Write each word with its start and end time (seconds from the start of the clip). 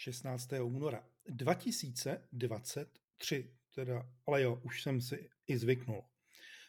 16. 0.00 0.48
února 0.62 1.04
2023, 1.28 3.50
teda, 3.74 4.06
ale 4.26 4.42
jo, 4.42 4.60
už 4.62 4.82
jsem 4.82 5.00
si 5.00 5.28
i 5.46 5.58
zvyknul. 5.58 6.02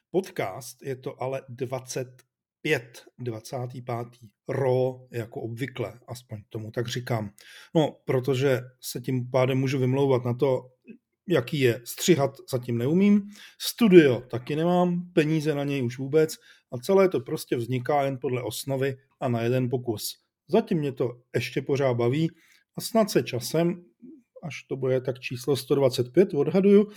Podcast 0.09 0.83
je 0.83 0.95
to 0.95 1.23
ale 1.23 1.41
25, 1.49 3.05
25. 3.19 4.07
Ro, 4.47 5.07
jako 5.11 5.41
obvykle, 5.41 5.99
aspoň 6.07 6.43
tomu 6.49 6.71
tak 6.71 6.87
říkám. 6.87 7.33
No, 7.75 7.97
protože 8.05 8.61
se 8.81 9.01
tím 9.01 9.31
pádem 9.31 9.57
můžu 9.57 9.79
vymlouvat 9.79 10.25
na 10.25 10.33
to, 10.33 10.69
jaký 11.27 11.59
je. 11.59 11.81
Střihat 11.83 12.31
zatím 12.51 12.77
neumím, 12.77 13.29
studio 13.61 14.21
taky 14.21 14.55
nemám, 14.55 15.11
peníze 15.13 15.55
na 15.55 15.63
něj 15.63 15.83
už 15.83 15.97
vůbec 15.97 16.35
a 16.71 16.77
celé 16.77 17.09
to 17.09 17.19
prostě 17.19 17.55
vzniká 17.55 18.03
jen 18.03 18.17
podle 18.17 18.43
osnovy 18.43 18.97
a 19.19 19.27
na 19.27 19.41
jeden 19.41 19.69
pokus. 19.69 20.17
Zatím 20.47 20.77
mě 20.77 20.91
to 20.91 21.21
ještě 21.35 21.61
pořád 21.61 21.93
baví, 21.93 22.29
a 22.77 22.81
snad 22.81 23.11
se 23.11 23.23
časem, 23.23 23.83
až 24.43 24.63
to 24.63 24.75
bude 24.75 25.01
tak 25.01 25.19
číslo 25.19 25.55
125, 25.55 26.33
odhaduju, 26.33 26.91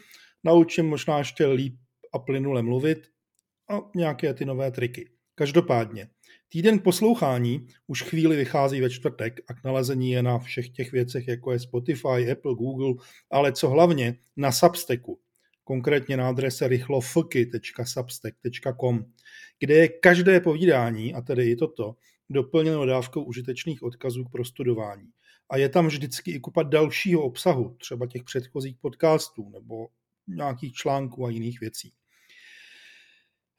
naučím 0.44 0.86
možná 0.86 1.18
ještě 1.18 1.46
líp 1.46 1.74
a 2.14 2.18
plynule 2.18 2.62
mluvit 2.62 2.98
a 3.70 3.80
nějaké 3.94 4.34
ty 4.34 4.44
nové 4.44 4.70
triky. 4.70 5.10
Každopádně, 5.34 6.08
týden 6.48 6.78
poslouchání 6.78 7.66
už 7.86 8.02
chvíli 8.02 8.36
vychází 8.36 8.80
ve 8.80 8.90
čtvrtek 8.90 9.40
a 9.48 9.54
k 9.54 9.64
nalezení 9.64 10.10
je 10.10 10.22
na 10.22 10.38
všech 10.38 10.68
těch 10.68 10.92
věcech, 10.92 11.28
jako 11.28 11.52
je 11.52 11.58
Spotify, 11.58 12.30
Apple, 12.32 12.54
Google, 12.54 12.94
ale 13.30 13.52
co 13.52 13.68
hlavně 13.68 14.18
na 14.36 14.52
Substacku, 14.52 15.20
konkrétně 15.64 16.16
na 16.16 16.28
adrese 16.28 16.68
rychlofky.substack.com, 16.68 19.04
kde 19.58 19.74
je 19.74 19.88
každé 19.88 20.40
povídání, 20.40 21.14
a 21.14 21.20
tedy 21.20 21.50
i 21.50 21.56
toto, 21.56 21.96
doplněno 22.30 22.86
dávkou 22.86 23.22
užitečných 23.22 23.82
odkazů 23.82 24.24
k 24.24 24.30
prostudování 24.30 25.08
a 25.54 25.56
je 25.56 25.68
tam 25.68 25.86
vždycky 25.86 26.30
i 26.30 26.40
kupa 26.40 26.62
dalšího 26.62 27.22
obsahu, 27.22 27.76
třeba 27.78 28.06
těch 28.06 28.22
předchozích 28.24 28.76
podcastů 28.80 29.50
nebo 29.50 29.86
nějakých 30.28 30.72
článků 30.72 31.26
a 31.26 31.30
jiných 31.30 31.60
věcí. 31.60 31.92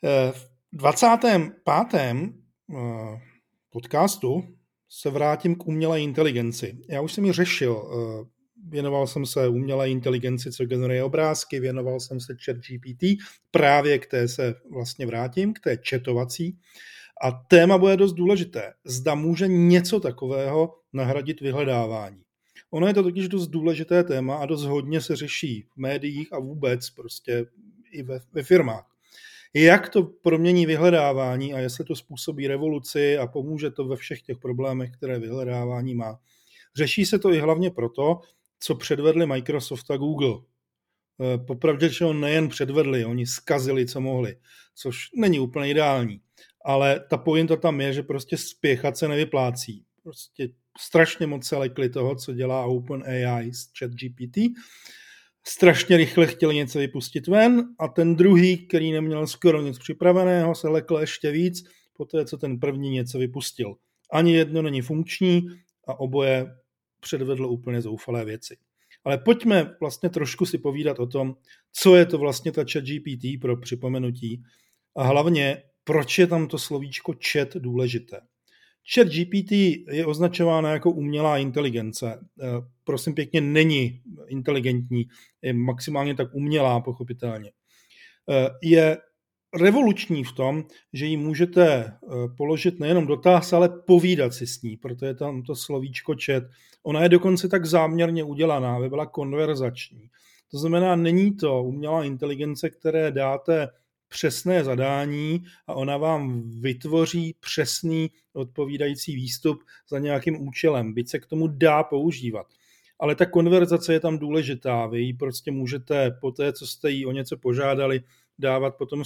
Eh, 0.03 0.31
v 0.31 0.49
25. 0.73 2.33
Eh, 2.73 3.21
podcastu 3.69 4.43
se 4.89 5.09
vrátím 5.09 5.55
k 5.55 5.67
umělé 5.67 6.01
inteligenci. 6.01 6.77
Já 6.89 7.01
už 7.01 7.13
jsem 7.13 7.25
ji 7.25 7.31
řešil. 7.31 7.83
Eh, 7.83 8.29
věnoval 8.67 9.07
jsem 9.07 9.25
se 9.25 9.47
umělé 9.47 9.89
inteligenci, 9.89 10.51
co 10.51 10.65
generuje 10.65 11.03
obrázky, 11.03 11.59
věnoval 11.59 11.99
jsem 11.99 12.19
se 12.19 12.35
chat 12.45 12.57
GPT, 12.57 13.17
právě 13.51 13.99
k 13.99 14.07
té 14.07 14.27
se 14.27 14.55
vlastně 14.71 15.05
vrátím, 15.05 15.53
k 15.53 15.59
té 15.59 15.77
četovací. 15.77 16.59
A 17.21 17.31
téma 17.31 17.77
bude 17.77 17.97
dost 17.97 18.13
důležité. 18.13 18.73
Zda 18.85 19.15
může 19.15 19.47
něco 19.47 19.99
takového 19.99 20.73
nahradit 20.95 21.41
vyhledávání. 21.41 22.21
Ono 22.71 22.87
je 22.87 22.93
to 22.93 23.03
totiž 23.03 23.27
dost 23.27 23.47
důležité 23.47 24.03
téma 24.03 24.35
a 24.35 24.45
dost 24.45 24.63
hodně 24.63 25.01
se 25.01 25.15
řeší 25.15 25.67
v 25.73 25.77
médiích 25.77 26.33
a 26.33 26.39
vůbec 26.39 26.89
prostě 26.89 27.45
i 27.91 28.03
ve, 28.03 28.19
ve 28.33 28.43
firmách. 28.43 28.85
Jak 29.53 29.89
to 29.89 30.03
promění 30.03 30.65
vyhledávání 30.65 31.53
a 31.53 31.59
jestli 31.59 31.85
to 31.85 31.95
způsobí 31.95 32.47
revoluci 32.47 33.17
a 33.17 33.27
pomůže 33.27 33.71
to 33.71 33.87
ve 33.87 33.95
všech 33.95 34.21
těch 34.21 34.37
problémech, 34.37 34.91
které 34.91 35.19
vyhledávání 35.19 35.95
má. 35.95 36.19
Řeší 36.75 37.05
se 37.05 37.19
to 37.19 37.33
i 37.33 37.39
hlavně 37.39 37.71
proto, 37.71 38.19
co 38.59 38.75
předvedli 38.75 39.25
Microsoft 39.25 39.91
a 39.91 39.97
Google. 39.97 40.35
E, 41.33 41.37
popravdě, 41.37 41.89
že 41.89 42.13
nejen 42.13 42.49
předvedli, 42.49 43.05
oni 43.05 43.25
skazili, 43.25 43.85
co 43.85 44.01
mohli, 44.01 44.37
což 44.75 45.09
není 45.15 45.39
úplně 45.39 45.69
ideální 45.69 46.21
ale 46.65 46.99
ta 46.99 47.17
pointa 47.17 47.55
tam 47.55 47.81
je, 47.81 47.93
že 47.93 48.03
prostě 48.03 48.37
spěchat 48.37 48.97
se 48.97 49.07
nevyplácí. 49.07 49.85
Prostě 50.03 50.49
strašně 50.77 51.27
moc 51.27 51.47
se 51.47 51.57
lekli 51.57 51.89
toho, 51.89 52.15
co 52.15 52.33
dělá 52.33 52.65
OpenAI 52.65 53.53
s 53.53 53.69
ChatGPT. 53.79 54.37
Strašně 55.47 55.97
rychle 55.97 56.27
chtěli 56.27 56.55
něco 56.55 56.79
vypustit 56.79 57.27
ven 57.27 57.63
a 57.79 57.87
ten 57.87 58.15
druhý, 58.15 58.67
který 58.67 58.91
neměl 58.91 59.27
skoro 59.27 59.61
nic 59.61 59.77
připraveného, 59.77 60.55
se 60.55 60.69
lekl 60.69 60.97
ještě 60.97 61.31
víc 61.31 61.63
po 61.93 62.05
té, 62.05 62.25
co 62.25 62.37
ten 62.37 62.59
první 62.59 62.89
něco 62.89 63.19
vypustil. 63.19 63.75
Ani 64.11 64.33
jedno 64.33 64.61
není 64.61 64.81
funkční 64.81 65.47
a 65.87 65.99
oboje 65.99 66.55
předvedlo 66.99 67.49
úplně 67.49 67.81
zoufalé 67.81 68.25
věci. 68.25 68.57
Ale 69.03 69.17
pojďme 69.17 69.75
vlastně 69.79 70.09
trošku 70.09 70.45
si 70.45 70.57
povídat 70.57 70.99
o 70.99 71.07
tom, 71.07 71.35
co 71.71 71.95
je 71.95 72.05
to 72.05 72.17
vlastně 72.17 72.51
ta 72.51 72.63
chat 72.71 72.83
GPT 72.83 73.41
pro 73.41 73.57
připomenutí 73.57 74.43
a 74.95 75.03
hlavně 75.03 75.63
proč 75.83 76.19
je 76.19 76.27
tam 76.27 76.47
to 76.47 76.57
slovíčko 76.57 77.13
chat 77.31 77.55
důležité. 77.55 78.21
Chat 78.93 79.07
GPT 79.07 79.51
je 79.91 80.05
označována 80.05 80.71
jako 80.71 80.91
umělá 80.91 81.37
inteligence. 81.37 82.19
Eh, 82.41 82.45
prosím 82.83 83.13
pěkně, 83.13 83.41
není 83.41 84.01
inteligentní, 84.27 85.05
je 85.41 85.53
maximálně 85.53 86.15
tak 86.15 86.27
umělá, 86.33 86.79
pochopitelně. 86.79 87.51
Eh, 88.29 88.49
je 88.63 88.97
revoluční 89.59 90.23
v 90.23 90.31
tom, 90.31 90.63
že 90.93 91.05
jí 91.05 91.17
můžete 91.17 91.83
eh, 91.83 91.97
položit 92.37 92.79
nejenom 92.79 93.07
dotaz, 93.07 93.53
ale 93.53 93.69
povídat 93.69 94.33
si 94.33 94.47
s 94.47 94.61
ní, 94.61 94.77
proto 94.77 95.05
je 95.05 95.15
tam 95.15 95.43
to 95.43 95.55
slovíčko 95.55 96.15
chat. 96.25 96.43
Ona 96.83 97.03
je 97.03 97.09
dokonce 97.09 97.47
tak 97.47 97.65
záměrně 97.65 98.23
udělaná, 98.23 98.75
aby 98.75 98.89
byla 98.89 99.05
konverzační. 99.05 100.09
To 100.51 100.57
znamená, 100.57 100.95
není 100.95 101.35
to 101.35 101.63
umělá 101.63 102.03
inteligence, 102.03 102.69
které 102.69 103.11
dáte 103.11 103.67
přesné 104.07 104.63
zadání 104.63 105.43
a 105.67 105.73
ona 105.73 105.97
vám 105.97 106.43
vytvoří 106.61 107.35
přesný 107.39 108.11
odpovídající 108.33 109.15
výstup 109.15 109.63
za 109.89 109.99
nějakým 109.99 110.47
účelem, 110.47 110.93
byť 110.93 111.09
se 111.09 111.19
k 111.19 111.25
tomu 111.25 111.47
dá 111.47 111.83
používat. 111.83 112.47
Ale 112.99 113.15
ta 113.15 113.25
konverzace 113.25 113.93
je 113.93 113.99
tam 113.99 114.17
důležitá. 114.17 114.87
Vy 114.87 115.01
ji 115.01 115.13
prostě 115.13 115.51
můžete 115.51 116.11
po 116.11 116.31
té, 116.31 116.53
co 116.53 116.67
jste 116.67 116.91
jí 116.91 117.05
o 117.05 117.11
něco 117.11 117.37
požádali, 117.37 118.03
dávat 118.39 118.75
potom 118.75 119.03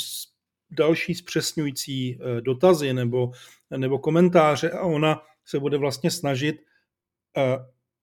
další 0.71 1.15
zpřesňující 1.15 2.19
eh, 2.21 2.41
dotazy 2.41 2.93
nebo, 2.93 3.31
nebo 3.77 3.99
komentáře 3.99 4.71
a 4.71 4.81
ona 4.81 5.21
se 5.45 5.59
bude 5.59 5.77
vlastně 5.77 6.11
snažit 6.11 6.61
eh, 7.37 7.57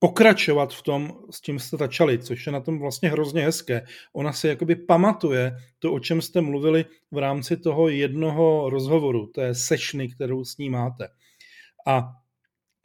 pokračovat 0.07 0.75
v 0.75 0.83
tom, 0.83 1.13
s 1.31 1.41
čím 1.41 1.59
jste 1.59 1.77
začali, 1.77 2.19
což 2.19 2.47
je 2.47 2.53
na 2.53 2.61
tom 2.61 2.79
vlastně 2.79 3.09
hrozně 3.09 3.43
hezké. 3.43 3.87
Ona 4.13 4.33
si 4.33 4.49
jakoby 4.49 4.77
pamatuje 4.77 5.57
to, 5.79 5.93
o 5.93 6.01
čem 6.01 6.23
jste 6.23 6.41
mluvili 6.41 6.85
v 7.11 7.19
rámci 7.19 7.57
toho 7.57 7.89
jednoho 7.89 8.71
rozhovoru, 8.71 9.27
té 9.27 9.55
sešny, 9.55 10.09
kterou 10.09 10.45
s 10.45 10.59
ní 10.59 10.71
máte. 10.71 11.09
A 11.87 12.03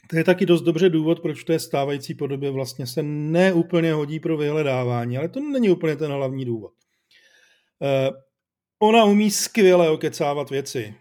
to 0.10 0.18
je 0.18 0.24
taky 0.24 0.46
dost 0.46 0.62
dobře 0.62 0.90
důvod, 0.90 1.20
proč 1.20 1.42
v 1.42 1.46
té 1.46 1.60
stávající 1.60 2.16
podobě 2.16 2.52
vlastně 2.52 2.88
se 2.88 3.04
neúplně 3.04 3.94
hodí 3.94 4.20
pro 4.20 4.38
vyhledávání, 4.38 5.18
ale 5.18 5.30
to 5.30 5.40
není 5.40 5.70
úplně 5.70 5.96
ten 5.96 6.12
hlavní 6.12 6.46
důvod. 6.46 6.74
Eh, 7.82 8.10
ona 8.80 9.06
umí 9.06 9.32
skvěle 9.32 9.90
okecávat 9.90 10.50
věci. 10.50 10.96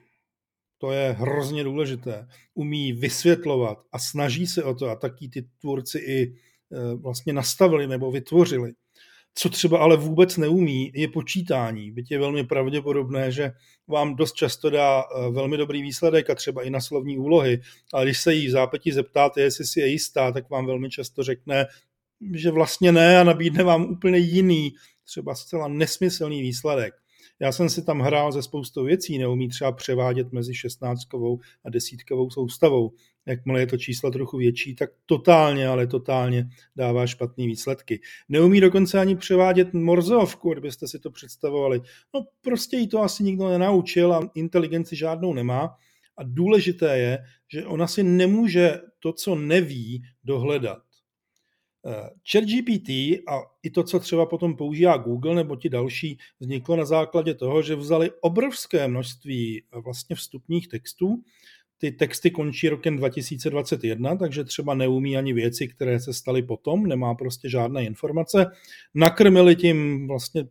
To 0.80 0.92
je 0.92 1.12
hrozně 1.12 1.64
důležité. 1.64 2.28
Umí 2.54 2.92
vysvětlovat 2.92 3.78
a 3.92 3.98
snaží 3.98 4.46
se 4.46 4.64
o 4.64 4.74
to 4.74 4.88
a 4.88 4.96
taky 4.96 5.28
ty 5.28 5.46
tvůrci 5.60 5.98
i 5.98 6.22
e, 6.22 6.34
vlastně 6.94 7.32
nastavili 7.32 7.86
nebo 7.86 8.10
vytvořili. 8.10 8.72
Co 9.34 9.48
třeba 9.48 9.78
ale 9.78 9.96
vůbec 9.96 10.36
neumí, 10.36 10.92
je 10.94 11.08
počítání. 11.08 11.92
Byť 11.92 12.10
je 12.10 12.18
velmi 12.18 12.44
pravděpodobné, 12.44 13.32
že 13.32 13.52
vám 13.88 14.16
dost 14.16 14.32
často 14.34 14.70
dá 14.70 15.02
e, 15.02 15.30
velmi 15.30 15.56
dobrý 15.56 15.82
výsledek 15.82 16.30
a 16.30 16.34
třeba 16.34 16.62
i 16.62 16.70
na 16.70 16.80
slovní 16.80 17.18
úlohy, 17.18 17.60
ale 17.92 18.04
když 18.04 18.20
se 18.20 18.34
jí 18.34 18.46
v 18.46 18.50
zápětí 18.50 18.92
zeptáte, 18.92 19.40
jestli 19.40 19.64
si 19.64 19.80
je 19.80 19.86
jistá, 19.86 20.32
tak 20.32 20.50
vám 20.50 20.66
velmi 20.66 20.90
často 20.90 21.22
řekne, 21.22 21.66
že 22.34 22.50
vlastně 22.50 22.92
ne 22.92 23.20
a 23.20 23.24
nabídne 23.24 23.64
vám 23.64 23.82
úplně 23.82 24.18
jiný, 24.18 24.72
třeba 25.04 25.34
zcela 25.34 25.68
nesmyslný 25.68 26.42
výsledek. 26.42 26.94
Já 27.40 27.52
jsem 27.52 27.68
si 27.70 27.82
tam 27.82 28.00
hrál 28.00 28.32
ze 28.32 28.42
spoustou 28.42 28.84
věcí, 28.84 29.18
neumí 29.18 29.48
třeba 29.48 29.72
převádět 29.72 30.32
mezi 30.32 30.54
šestnáctkovou 30.54 31.40
a 31.64 31.70
desítkovou 31.70 32.30
soustavou. 32.30 32.92
Jakmile 33.26 33.60
je 33.60 33.66
to 33.66 33.76
číslo 33.76 34.10
trochu 34.10 34.36
větší, 34.36 34.74
tak 34.74 34.90
totálně, 35.06 35.68
ale 35.68 35.86
totálně 35.86 36.48
dává 36.76 37.06
špatné 37.06 37.46
výsledky. 37.46 38.00
Neumí 38.28 38.60
dokonce 38.60 39.00
ani 39.00 39.16
převádět 39.16 39.72
morzovku, 39.72 40.52
kdybyste 40.52 40.88
si 40.88 40.98
to 40.98 41.10
představovali. 41.10 41.80
No 42.14 42.26
prostě 42.40 42.76
jí 42.76 42.88
to 42.88 43.02
asi 43.02 43.24
nikdo 43.24 43.48
nenaučil 43.48 44.14
a 44.14 44.30
inteligenci 44.34 44.96
žádnou 44.96 45.34
nemá. 45.34 45.76
A 46.16 46.22
důležité 46.22 46.98
je, 46.98 47.18
že 47.52 47.66
ona 47.66 47.86
si 47.86 48.02
nemůže 48.02 48.80
to, 48.98 49.12
co 49.12 49.34
neví, 49.34 50.02
dohledat. 50.24 50.82
ChatGPT 52.30 52.88
a 53.28 53.40
i 53.62 53.70
to, 53.70 53.82
co 53.82 54.00
třeba 54.00 54.26
potom 54.26 54.56
používá 54.56 54.96
Google 54.96 55.34
nebo 55.34 55.56
ti 55.56 55.68
další, 55.68 56.18
vzniklo 56.40 56.76
na 56.76 56.84
základě 56.84 57.34
toho, 57.34 57.62
že 57.62 57.76
vzali 57.76 58.10
obrovské 58.20 58.88
množství 58.88 59.62
eh, 59.62 59.80
vlastně 59.80 60.16
vstupních 60.16 60.68
textů. 60.68 61.22
Ty 61.78 61.92
texty 61.92 62.30
končí 62.30 62.68
rokem 62.68 62.96
2021, 62.96 64.16
takže 64.16 64.44
třeba 64.44 64.74
neumí 64.74 65.16
ani 65.16 65.32
věci, 65.32 65.68
které 65.68 66.00
se 66.00 66.14
staly 66.14 66.42
potom, 66.42 66.86
nemá 66.86 67.14
prostě 67.14 67.48
žádné 67.48 67.84
informace. 67.84 68.46
Nakrmili 68.94 69.56
tím 69.56 70.08
vlastně 70.08 70.44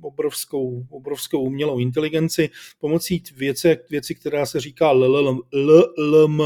obrovskou, 0.00 0.86
obrovskou 0.90 1.42
umělou 1.42 1.78
inteligenci 1.78 2.50
pomocí 2.78 3.22
věci, 3.36 3.78
věci 3.90 4.14
která 4.14 4.46
se 4.46 4.60
říká 4.60 4.92
LLM, 4.92 6.42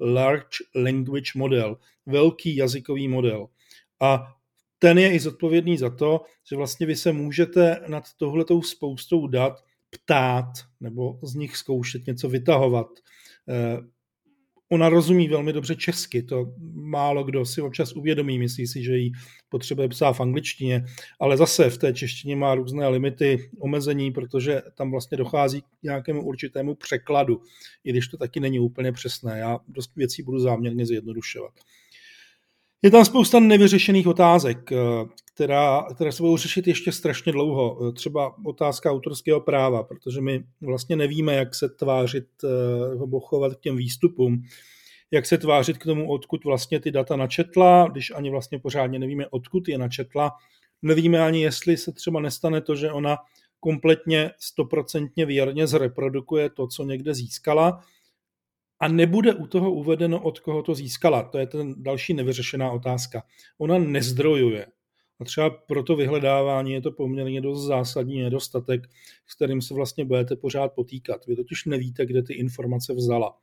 Large 0.00 0.58
Language 0.74 1.32
Model, 1.34 1.76
velký 2.06 2.56
jazykový 2.56 3.08
model 3.08 3.48
A 4.02 4.34
ten 4.78 4.98
je 4.98 5.12
i 5.12 5.20
zodpovědný 5.20 5.78
za 5.78 5.90
to, 5.90 6.20
že 6.50 6.56
vlastně 6.56 6.86
vy 6.86 6.96
se 6.96 7.12
můžete 7.12 7.80
nad 7.88 8.04
tohletou 8.16 8.62
spoustou 8.62 9.26
dat 9.26 9.64
ptát 9.90 10.52
nebo 10.80 11.18
z 11.22 11.34
nich 11.34 11.56
zkoušet 11.56 12.06
něco 12.06 12.28
vytahovat. 12.28 12.86
Eh, 13.48 13.78
ona 14.72 14.88
rozumí 14.88 15.28
velmi 15.28 15.52
dobře 15.52 15.76
česky, 15.76 16.22
to 16.22 16.54
málo 16.72 17.24
kdo 17.24 17.46
si 17.46 17.62
občas 17.62 17.92
uvědomí, 17.92 18.38
myslí 18.38 18.66
si, 18.66 18.82
že 18.82 18.96
ji 18.96 19.12
potřebuje 19.48 19.88
psát 19.88 20.12
v 20.12 20.20
angličtině, 20.20 20.84
ale 21.20 21.36
zase 21.36 21.70
v 21.70 21.78
té 21.78 21.92
češtině 21.92 22.36
má 22.36 22.54
různé 22.54 22.88
limity, 22.88 23.50
omezení, 23.58 24.12
protože 24.12 24.62
tam 24.74 24.90
vlastně 24.90 25.16
dochází 25.16 25.60
k 25.60 25.66
nějakému 25.82 26.24
určitému 26.24 26.74
překladu, 26.74 27.42
i 27.84 27.90
když 27.90 28.08
to 28.08 28.16
taky 28.16 28.40
není 28.40 28.60
úplně 28.60 28.92
přesné. 28.92 29.38
Já 29.38 29.58
dost 29.68 29.96
věcí 29.96 30.22
budu 30.22 30.38
záměrně 30.38 30.86
zjednodušovat. 30.86 31.52
Je 32.84 32.90
tam 32.90 33.04
spousta 33.04 33.40
nevyřešených 33.40 34.06
otázek, 34.06 34.72
eh, 34.72 34.76
která, 35.34 35.86
které 35.94 36.12
se 36.12 36.22
budou 36.22 36.36
řešit 36.36 36.66
ještě 36.66 36.92
strašně 36.92 37.32
dlouho. 37.32 37.78
Eh, 37.88 37.92
třeba 37.92 38.34
otázka 38.46 38.90
autorského 38.90 39.40
práva, 39.40 39.82
protože 39.82 40.20
my 40.20 40.44
vlastně 40.60 40.96
nevíme, 40.96 41.34
jak 41.34 41.54
se 41.54 41.68
tvářit 41.68 42.26
eh, 42.44 42.98
nebo 42.98 43.20
chovat 43.20 43.54
k 43.54 43.60
těm 43.60 43.76
výstupům, 43.76 44.42
jak 45.10 45.26
se 45.26 45.38
tvářit 45.38 45.78
k 45.78 45.84
tomu, 45.84 46.10
odkud 46.10 46.44
vlastně 46.44 46.80
ty 46.80 46.90
data 46.90 47.16
načetla, 47.16 47.88
když 47.92 48.10
ani 48.10 48.30
vlastně 48.30 48.58
pořádně 48.58 48.98
nevíme, 48.98 49.26
odkud 49.28 49.68
je 49.68 49.78
načetla. 49.78 50.32
Nevíme 50.82 51.20
ani, 51.20 51.42
jestli 51.42 51.76
se 51.76 51.92
třeba 51.92 52.20
nestane 52.20 52.60
to, 52.60 52.76
že 52.76 52.92
ona 52.92 53.16
kompletně 53.60 54.30
stoprocentně 54.38 55.26
věrně 55.26 55.66
zreprodukuje 55.66 56.50
to, 56.50 56.66
co 56.66 56.84
někde 56.84 57.14
získala, 57.14 57.80
a 58.82 58.88
nebude 58.88 59.34
u 59.34 59.46
toho 59.46 59.72
uvedeno, 59.72 60.20
od 60.20 60.40
koho 60.40 60.62
to 60.62 60.74
získala. 60.74 61.22
To 61.22 61.38
je 61.38 61.46
ten 61.46 61.74
další 61.82 62.14
nevyřešená 62.14 62.70
otázka. 62.70 63.22
Ona 63.58 63.78
nezdrojuje. 63.78 64.66
A 65.20 65.24
třeba 65.24 65.50
pro 65.50 65.82
to 65.82 65.96
vyhledávání 65.96 66.72
je 66.72 66.80
to 66.80 66.92
poměrně 66.92 67.40
dost 67.40 67.66
zásadní 67.66 68.22
nedostatek, 68.22 68.82
s 69.26 69.34
kterým 69.34 69.62
se 69.62 69.74
vlastně 69.74 70.04
budete 70.04 70.36
pořád 70.36 70.72
potýkat. 70.72 71.26
Vy 71.26 71.36
totiž 71.36 71.64
nevíte, 71.64 72.06
kde 72.06 72.22
ty 72.22 72.34
informace 72.34 72.94
vzala. 72.94 73.36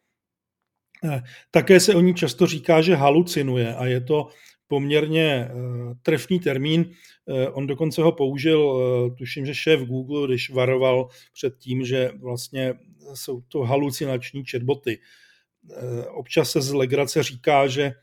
Eh, 1.04 1.24
také 1.52 1.80
se 1.80 1.96
o 1.96 2.02
ní 2.02 2.16
často 2.16 2.48
říká, 2.48 2.82
že 2.82 2.96
halucinuje 2.96 3.76
a 3.76 3.86
je 3.86 4.02
to 4.02 4.28
poměrně 4.68 5.26
eh, 5.26 5.52
trefný 6.02 6.40
termín. 6.40 6.92
Eh, 7.30 7.50
on 7.50 7.68
dokonce 7.68 8.02
ho 8.02 8.12
použil, 8.12 8.80
tuším, 9.18 9.46
že 9.46 9.56
šéf 9.56 9.82
Google, 9.82 10.28
když 10.28 10.50
varoval 10.50 11.08
před 11.34 11.58
tím, 11.58 11.86
že 11.86 12.12
vlastně 12.22 12.74
jsou 13.14 13.42
to 13.42 13.60
halucinační 13.60 14.44
chatboty. 14.46 15.00
Eh, 15.72 16.06
občas 16.08 16.52
se 16.52 16.62
z 16.62 16.74
legrace 16.74 17.24
říká, 17.24 17.68
že 17.68 17.84
eh, 17.84 17.94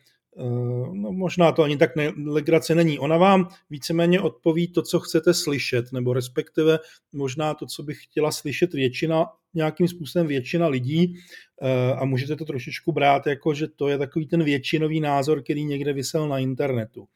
no 0.93 1.13
možná 1.13 1.53
to 1.53 1.63
ani 1.63 1.77
tak 1.77 1.97
ne, 1.97 2.13
legrace 2.27 2.75
není. 2.75 2.99
Ona 2.99 3.17
vám 3.17 3.49
víceméně 3.71 4.21
odpoví 4.21 4.69
to, 4.69 4.83
co 4.83 5.01
chcete 5.01 5.35
slyšet, 5.35 5.93
nebo 5.93 6.13
respektive 6.13 6.79
možná 7.13 7.55
to, 7.55 7.67
co 7.67 7.83
by 7.83 7.95
chtěla 7.95 8.33
slyšet 8.33 8.75
většina, 8.75 9.27
nějakým 9.55 9.89
způsobem 9.89 10.27
většina 10.27 10.69
lidí 10.69 11.15
eh, 11.63 11.93
a 11.93 12.05
můžete 12.05 12.37
to 12.37 12.45
trošičku 12.45 12.93
brát 12.93 13.27
jako, 13.27 13.55
že 13.55 13.69
to 13.69 13.89
je 13.89 13.99
takový 13.99 14.27
ten 14.27 14.45
většinový 14.45 15.01
názor, 15.01 15.43
který 15.43 15.65
někde 15.65 15.93
vysel 15.93 16.29
na 16.29 16.39
internetu. 16.39 17.09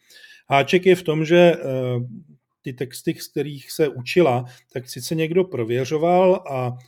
Háček 0.49 0.87
je 0.87 0.97
v 0.97 1.03
tom, 1.03 1.25
že 1.25 1.55
ty 2.63 2.73
texty, 2.73 3.15
z 3.15 3.29
kterých 3.29 3.71
se 3.71 3.89
učila, 3.89 4.45
tak 4.73 4.89
sice 4.89 5.15
někdo 5.15 5.45
prověřoval 5.45 6.35
a 6.51 6.79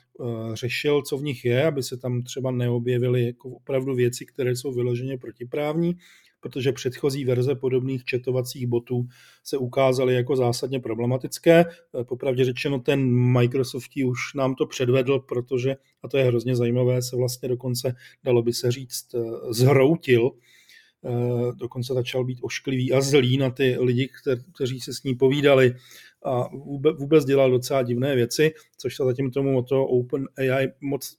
řešil, 0.55 1.03
co 1.03 1.19
v 1.19 1.23
nich 1.23 1.45
je, 1.45 1.67
aby 1.67 1.83
se 1.83 1.97
tam 1.97 2.23
třeba 2.23 2.51
neobjevily 2.51 3.27
jako 3.27 3.51
opravdu 3.51 3.95
věci, 3.95 4.27
které 4.27 4.57
jsou 4.57 4.73
vyloženě 4.73 5.19
protiprávní, 5.19 5.97
protože 6.41 6.73
předchozí 6.73 7.25
verze 7.25 7.55
podobných 7.55 8.05
četovacích 8.05 8.67
botů 8.67 9.07
se 9.45 9.59
ukázaly 9.59 10.15
jako 10.15 10.37
zásadně 10.37 10.81
problematické. 10.81 11.61
E, 11.61 12.05
popravdě 12.05 12.45
řečeno, 12.45 12.79
ten 12.79 13.15
Microsoftí 13.39 14.05
už 14.05 14.35
nám 14.35 14.55
to 14.55 14.67
předvedl, 14.67 15.19
protože, 15.19 15.77
a 16.03 16.09
to 16.09 16.19
je 16.19 16.25
hrozně 16.25 16.57
zajímavé, 16.57 17.03
se 17.03 17.17
vlastně 17.17 17.49
dokonce, 17.49 17.95
dalo 18.25 18.43
by 18.43 18.53
se 18.53 18.71
říct, 18.71 19.15
e, 19.15 19.19
zhroutil 19.51 20.31
Eh, 20.35 20.52
dokonce 21.55 21.95
začal 21.95 22.25
být 22.25 22.39
ošklivý 22.43 22.93
a 22.93 23.01
zlý 23.01 23.37
na 23.37 23.51
ty 23.51 23.77
lidi, 23.81 24.09
kteří 24.55 24.81
se 24.81 24.95
s 24.95 25.03
ní 25.03 25.15
povídali 25.15 25.75
a 26.25 26.49
vůbec 26.99 27.25
dělal 27.25 27.51
docela 27.51 27.83
divné 27.83 28.15
věci, 28.15 28.55
což 28.77 28.97
se 28.97 29.05
zatím 29.05 29.31
tomu 29.31 29.59
o 29.59 29.63
to 29.63 29.87
Open 29.87 30.29
AI 30.39 30.73
moc 30.81 31.19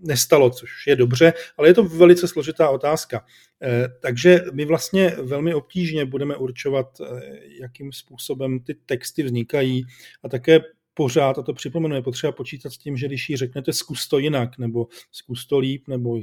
nestalo, 0.00 0.50
což 0.50 0.70
je 0.86 0.96
dobře, 0.96 1.32
ale 1.56 1.68
je 1.68 1.74
to 1.74 1.84
velice 1.84 2.28
složitá 2.28 2.70
otázka. 2.70 3.24
Eh, 3.62 3.88
takže 4.00 4.40
my 4.52 4.64
vlastně 4.64 5.10
velmi 5.22 5.54
obtížně 5.54 6.04
budeme 6.04 6.36
určovat, 6.36 7.00
eh, 7.00 7.20
jakým 7.60 7.92
způsobem 7.92 8.60
ty 8.60 8.74
texty 8.86 9.22
vznikají 9.22 9.84
a 10.22 10.28
také 10.28 10.60
pořád, 10.96 11.38
a 11.38 11.42
to 11.42 11.54
připomenu, 11.54 11.94
je 11.94 12.02
potřeba 12.02 12.32
počítat 12.32 12.70
s 12.70 12.78
tím, 12.78 12.96
že 12.96 13.06
když 13.06 13.28
jí 13.28 13.36
řeknete 13.36 13.72
zkus 13.72 14.08
to 14.08 14.18
jinak, 14.18 14.58
nebo 14.58 14.86
zkus 15.12 15.46
to 15.46 15.58
líp, 15.58 15.88
nebo 15.88 16.20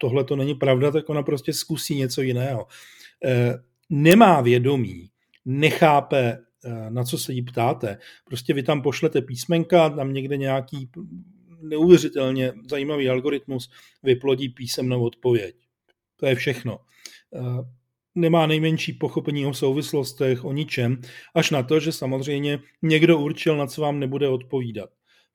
tohle 0.00 0.24
to 0.24 0.36
není 0.36 0.54
pravda, 0.54 0.90
tak 0.90 1.08
ona 1.08 1.22
prostě 1.22 1.52
zkusí 1.52 1.94
něco 1.94 2.22
jiného. 2.22 2.66
Eh, 3.24 3.54
nemá 3.90 4.40
vědomí, 4.40 5.10
nechápe, 5.44 6.38
eh, 6.64 6.90
na 6.90 7.04
co 7.04 7.18
se 7.18 7.32
jí 7.32 7.42
ptáte. 7.42 7.98
Prostě 8.24 8.54
vy 8.54 8.62
tam 8.62 8.82
pošlete 8.82 9.22
písmenka, 9.22 9.90
tam 9.90 10.12
někde 10.12 10.36
nějaký 10.36 10.90
neuvěřitelně 11.62 12.52
zajímavý 12.70 13.08
algoritmus 13.08 13.70
vyplodí 14.02 14.48
písemnou 14.48 15.04
odpověď. 15.04 15.56
To 16.16 16.26
je 16.26 16.34
všechno 16.34 16.78
eh, 17.34 17.83
nemá 18.14 18.46
nejmenší 18.46 18.92
pochopení 18.92 19.46
o 19.46 19.54
souvislostech, 19.54 20.44
o 20.44 20.52
ničem, 20.52 21.00
až 21.34 21.50
na 21.50 21.62
to, 21.62 21.80
že 21.80 21.92
samozřejmě 21.92 22.58
někdo 22.82 23.18
určil, 23.18 23.56
na 23.56 23.66
co 23.66 23.82
vám 23.82 24.00
nebude 24.00 24.28
odpovídat. 24.28 24.90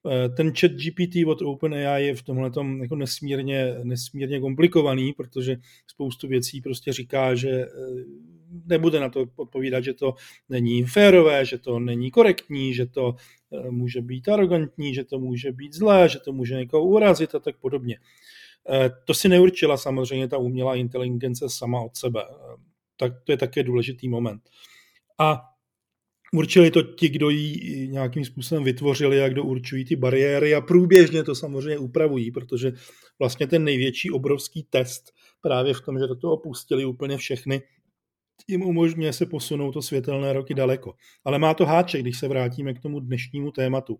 Eh, 0.07 0.29
ten 0.29 0.53
chat 0.55 0.71
GPT 0.71 1.25
od 1.27 1.41
OpenAI 1.41 2.05
je 2.05 2.15
v 2.15 2.23
tomhle 2.23 2.51
jako 2.81 2.95
nesmírně, 2.95 3.75
nesmírně 3.83 4.39
komplikovaný, 4.39 5.13
protože 5.13 5.57
spoustu 5.87 6.27
věcí 6.27 6.61
prostě 6.61 6.93
říká, 6.93 7.35
že 7.35 7.49
eh, 7.49 7.67
nebude 8.65 8.99
na 8.99 9.09
to 9.09 9.25
odpovídat, 9.35 9.83
že 9.83 9.93
to 9.93 10.13
není 10.49 10.83
férové, 10.83 11.45
že 11.45 11.57
to 11.57 11.79
není 11.79 12.11
korektní, 12.11 12.73
že 12.73 12.85
to 12.85 13.15
eh, 13.53 13.71
může 13.71 14.01
být 14.01 14.29
arrogantní, 14.29 14.93
že 14.93 15.03
to 15.03 15.19
může 15.19 15.51
být 15.51 15.73
zlé, 15.73 16.09
že 16.09 16.19
to 16.19 16.33
může 16.33 16.55
někoho 16.55 16.83
urazit 16.83 17.35
a 17.35 17.39
tak 17.39 17.57
podobně. 17.57 17.99
To 19.05 19.13
si 19.13 19.29
neurčila 19.29 19.77
samozřejmě 19.77 20.27
ta 20.27 20.37
umělá 20.37 20.75
inteligence 20.75 21.45
sama 21.49 21.81
od 21.81 21.95
sebe 21.97 22.21
tak 22.99 23.13
to 23.23 23.31
je 23.31 23.37
také 23.37 23.63
důležitý 23.63 24.09
moment. 24.09 24.41
A 25.19 25.41
určili 26.33 26.71
to 26.71 26.81
ti, 26.81 27.09
kdo 27.09 27.29
ji 27.29 27.87
nějakým 27.87 28.25
způsobem 28.25 28.63
vytvořili 28.63 29.23
a 29.23 29.29
kdo 29.29 29.43
určují 29.43 29.85
ty 29.85 29.95
bariéry 29.95 30.55
a 30.55 30.61
průběžně 30.61 31.23
to 31.23 31.35
samozřejmě 31.35 31.77
upravují, 31.77 32.31
protože 32.31 32.71
vlastně 33.19 33.47
ten 33.47 33.63
největší 33.63 34.11
obrovský 34.11 34.67
test 34.69 35.13
právě 35.41 35.73
v 35.73 35.81
tom, 35.81 35.99
že 35.99 36.07
do 36.07 36.15
toho 36.15 36.37
pustili 36.37 36.85
úplně 36.85 37.17
všechny, 37.17 37.61
jim 38.47 38.61
umožňuje 38.61 39.13
se 39.13 39.25
posunout 39.25 39.71
to 39.71 39.81
světelné 39.81 40.33
roky 40.33 40.53
daleko. 40.53 40.93
Ale 41.25 41.39
má 41.39 41.53
to 41.53 41.65
háček, 41.65 42.01
když 42.01 42.19
se 42.19 42.27
vrátíme 42.27 42.73
k 42.73 42.79
tomu 42.79 42.99
dnešnímu 42.99 43.51
tématu. 43.51 43.99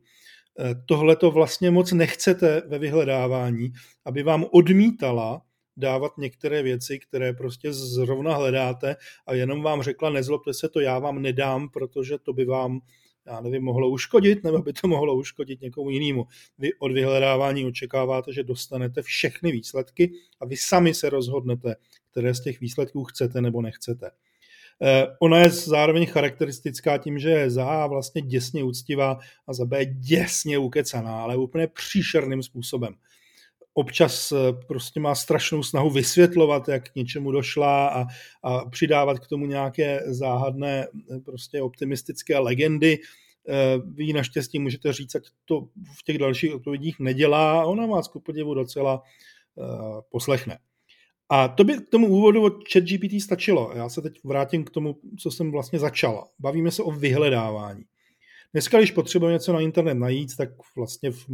Eh, 0.60 0.76
tohle 0.86 1.16
to 1.16 1.32
vlastně 1.32 1.72
moc 1.72 1.92
nechcete 1.92 2.62
ve 2.68 2.80
vyhledávání, 2.80 3.72
aby 4.06 4.24
vám 4.24 4.46
odmítala 4.52 5.42
dávat 5.80 6.18
některé 6.18 6.64
věci, 6.64 7.00
které 7.00 7.34
prostě 7.34 7.74
zrovna 7.74 8.36
hledáte 8.36 8.96
a 9.28 9.34
jenom 9.34 9.62
vám 9.62 9.82
řekla, 9.82 10.10
nezlobte 10.10 10.54
se, 10.54 10.70
to 10.70 10.80
já 10.80 11.00
vám 11.00 11.22
nedám, 11.22 11.70
protože 11.70 12.18
to 12.18 12.34
by 12.34 12.46
vám 12.46 12.80
já 13.30 13.42
nevím, 13.42 13.64
mohlo 13.64 13.90
uškodit, 13.90 14.44
nebo 14.44 14.62
by 14.62 14.74
to 14.74 14.88
mohlo 14.88 15.16
uškodit 15.16 15.62
někomu 15.62 15.90
jinému. 15.90 16.28
Vy 16.58 16.74
od 16.80 16.92
vyhledávání 16.92 17.66
očekáváte, 17.66 18.34
že 18.34 18.44
dostanete 18.44 19.02
všechny 19.02 19.52
výsledky 19.52 20.12
a 20.40 20.46
vy 20.46 20.58
sami 20.58 20.94
se 20.94 21.10
rozhodnete, 21.10 21.76
které 22.12 22.34
z 22.34 22.42
těch 22.42 22.60
výsledků 22.60 23.04
chcete 23.04 23.42
nebo 23.42 23.62
nechcete. 23.62 24.12
Eh, 24.82 25.06
ona 25.20 25.40
je 25.40 25.50
zároveň 25.50 26.06
charakteristická 26.06 26.98
tím, 26.98 27.20
že 27.20 27.30
je 27.30 27.50
za 27.50 27.66
A 27.66 27.88
vlastně 27.88 28.22
děsně 28.22 28.64
úctivá 28.64 29.20
a 29.48 29.54
za 29.54 29.66
B 29.66 29.86
děsně 29.86 30.58
ukecaná, 30.58 31.22
ale 31.22 31.38
úplně 31.38 31.68
příšerným 31.68 32.44
způsobem 32.44 32.96
občas 33.74 34.32
eh, 34.32 34.54
prostě 34.68 35.00
má 35.00 35.16
strašnou 35.16 35.64
snahu 35.64 35.90
vysvětlovat, 35.90 36.68
jak 36.68 36.90
k 36.90 36.96
něčemu 36.96 37.32
došla 37.32 37.88
a, 37.88 38.06
a 38.44 38.70
přidávat 38.70 39.20
k 39.20 39.28
tomu 39.28 39.46
nějaké 39.46 40.02
záhadné, 40.06 40.88
eh, 40.88 41.20
prostě 41.20 41.62
optimistické 41.62 42.38
legendy. 42.38 42.98
Eh, 43.50 43.54
vy 43.94 44.14
naštěstí 44.14 44.60
můžete 44.60 44.94
říct, 44.94 45.16
ať 45.16 45.24
to 45.46 45.62
v 46.00 46.04
těch 46.06 46.18
dalších 46.18 46.56
odpovědích 46.56 47.00
nedělá 47.00 47.62
a 47.62 47.66
ona 47.66 47.86
vás 47.86 48.08
ku 48.08 48.20
podivu 48.20 48.54
docela 48.54 49.02
poslechne. 50.12 50.60
A 51.30 51.48
to 51.48 51.64
by 51.64 51.74
k 51.74 51.90
tomu 51.90 52.08
úvodu 52.08 52.44
od 52.44 52.54
ChatGPT 52.72 53.22
stačilo. 53.22 53.72
Já 53.76 53.90
se 53.90 54.02
teď 54.02 54.20
vrátím 54.24 54.64
k 54.64 54.70
tomu, 54.70 54.96
co 55.20 55.32
jsem 55.32 55.52
vlastně 55.52 55.80
začal. 55.80 56.28
Bavíme 56.40 56.72
se 56.72 56.84
o 56.84 56.92
vyhledávání. 56.92 57.84
Dneska, 58.54 58.78
když 58.78 58.92
potřebujeme 58.92 59.34
něco 59.34 59.54
na 59.54 59.60
internet 59.60 59.94
najít, 59.94 60.36
tak 60.38 60.50
vlastně 60.78 61.12
v 61.12 61.26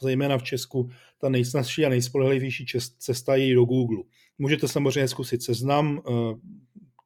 zejména 0.00 0.38
v 0.38 0.42
Česku, 0.42 0.90
ta 1.18 1.28
nejsnazší 1.28 1.86
a 1.86 1.88
nejspolehlivější 1.88 2.66
cesta 2.98 3.36
je 3.36 3.54
do 3.54 3.64
Google. 3.64 4.02
Můžete 4.38 4.68
samozřejmě 4.68 5.08
zkusit 5.08 5.42
seznam, 5.42 6.02
eh, 6.08 6.12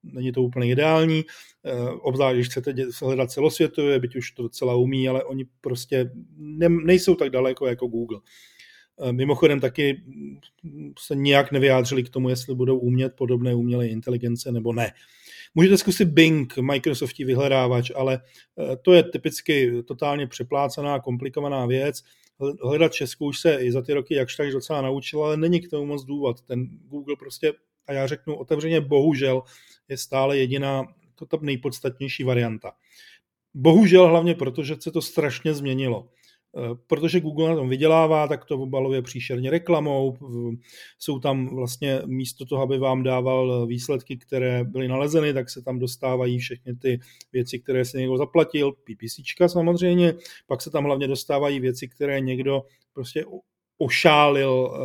není 0.02 0.32
to 0.32 0.42
úplně 0.42 0.70
ideální, 0.70 1.24
obzvlášť, 2.00 2.34
když 2.34 2.48
chcete 2.48 2.74
hledat 3.02 3.30
celosvětově, 3.30 3.98
byť 3.98 4.16
už 4.16 4.30
to 4.30 4.42
docela 4.42 4.74
umí, 4.74 5.08
ale 5.08 5.24
oni 5.24 5.46
prostě 5.60 6.10
ne, 6.36 6.68
nejsou 6.68 7.14
tak 7.14 7.30
daleko 7.30 7.66
jako 7.66 7.86
Google. 7.86 8.20
Mimochodem 9.10 9.60
taky 9.60 10.02
se 10.98 11.16
nijak 11.16 11.52
nevyjádřili 11.52 12.02
k 12.02 12.08
tomu, 12.08 12.28
jestli 12.28 12.54
budou 12.54 12.78
umět 12.78 13.12
podobné 13.16 13.54
umělé 13.54 13.86
inteligence 13.86 14.52
nebo 14.52 14.72
ne. 14.72 14.92
Můžete 15.54 15.78
zkusit 15.78 16.08
Bing, 16.08 16.58
Microsoftí 16.58 17.24
vyhledávač, 17.24 17.90
ale 17.94 18.20
to 18.82 18.92
je 18.92 19.02
typicky 19.02 19.82
totálně 19.82 20.26
přeplácaná, 20.26 21.00
komplikovaná 21.00 21.66
věc 21.66 22.02
hledat 22.62 22.92
Česku 22.92 23.26
už 23.26 23.40
se 23.40 23.54
i 23.54 23.72
za 23.72 23.82
ty 23.82 23.92
roky 23.92 24.14
jakž 24.14 24.36
tak 24.36 24.50
docela 24.50 24.82
naučil, 24.82 25.24
ale 25.24 25.36
není 25.36 25.60
k 25.60 25.70
tomu 25.70 25.86
moc 25.86 26.04
důvod. 26.04 26.42
Ten 26.42 26.68
Google 26.88 27.16
prostě, 27.16 27.52
a 27.86 27.92
já 27.92 28.06
řeknu 28.06 28.36
otevřeně, 28.36 28.80
bohužel 28.80 29.42
je 29.88 29.98
stále 29.98 30.38
jediná, 30.38 30.84
to 31.14 31.26
ta 31.26 31.38
nejpodstatnější 31.40 32.24
varianta. 32.24 32.72
Bohužel 33.54 34.08
hlavně 34.08 34.34
proto, 34.34 34.64
že 34.64 34.76
se 34.80 34.90
to 34.90 35.02
strašně 35.02 35.54
změnilo. 35.54 36.08
Eh, 36.56 36.74
protože 36.86 37.20
Google 37.20 37.48
na 37.48 37.56
tom 37.56 37.68
vydělává, 37.68 38.28
tak 38.28 38.44
to 38.44 38.58
obaluje 38.58 39.02
příšerně 39.02 39.50
reklamou. 39.50 40.16
Jsou 40.98 41.18
tam 41.18 41.54
vlastně 41.56 42.02
místo 42.06 42.44
toho, 42.44 42.62
aby 42.62 42.78
vám 42.78 43.02
dával 43.02 43.66
výsledky, 43.66 44.16
které 44.16 44.64
byly 44.64 44.88
nalezeny, 44.88 45.34
tak 45.34 45.50
se 45.50 45.62
tam 45.62 45.78
dostávají 45.78 46.38
všechny 46.38 46.76
ty 46.76 47.00
věci, 47.32 47.58
které 47.58 47.84
se 47.84 47.98
někdo 47.98 48.16
zaplatil, 48.16 48.72
PPC 48.72 49.20
samozřejmě, 49.46 50.14
pak 50.46 50.62
se 50.62 50.70
tam 50.70 50.84
hlavně 50.84 51.08
dostávají 51.08 51.60
věci, 51.60 51.88
které 51.88 52.20
někdo 52.20 52.62
prostě 52.92 53.24
ošálil 53.80 54.72
eh, 54.72 54.80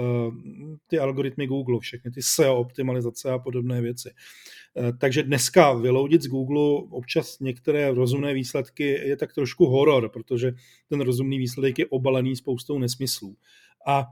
ty 0.87 0.99
algoritmy 0.99 1.47
Google, 1.47 1.79
všechny 1.79 2.11
ty 2.11 2.21
SEO 2.21 2.55
optimalizace 2.57 3.31
a 3.31 3.39
podobné 3.39 3.81
věci. 3.81 4.09
Eh, 4.77 4.93
takže 4.99 5.23
dneska 5.23 5.73
vyloudit 5.73 6.21
z 6.21 6.27
Google 6.27 6.87
občas 6.89 7.39
některé 7.39 7.91
rozumné 7.91 8.33
výsledky 8.33 8.83
je 8.83 9.17
tak 9.17 9.33
trošku 9.33 9.65
horor, 9.65 10.09
protože 10.09 10.51
ten 10.89 11.01
rozumný 11.01 11.37
výsledek 11.37 11.79
je 11.79 11.85
obalený 11.85 12.35
spoustou 12.35 12.79
nesmyslů. 12.79 13.35
A 13.87 14.07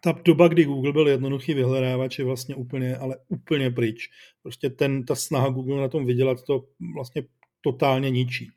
ta 0.00 0.14
doba, 0.24 0.48
kdy 0.48 0.64
Google 0.64 0.92
byl 0.92 1.08
jednoduchý 1.08 1.54
vyhledávač, 1.54 2.18
je 2.18 2.24
vlastně 2.24 2.54
úplně, 2.54 2.96
ale 2.96 3.16
úplně 3.28 3.70
pryč. 3.70 4.10
Prostě 4.42 4.70
ten, 4.70 5.04
ta 5.04 5.14
snaha 5.14 5.48
Google 5.48 5.80
na 5.80 5.88
tom 5.88 6.06
vydělat 6.06 6.42
to 6.42 6.64
vlastně 6.94 7.22
totálně 7.60 8.10
ničí. 8.10 8.50